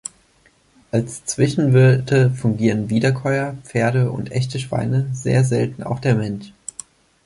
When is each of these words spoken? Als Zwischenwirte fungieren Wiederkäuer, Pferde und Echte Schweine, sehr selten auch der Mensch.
Als 0.89 1.25
Zwischenwirte 1.25 2.31
fungieren 2.31 2.89
Wiederkäuer, 2.89 3.55
Pferde 3.63 4.09
und 4.11 4.31
Echte 4.31 4.57
Schweine, 4.57 5.07
sehr 5.13 5.43
selten 5.43 5.83
auch 5.83 5.99
der 5.99 6.15
Mensch. 6.15 6.53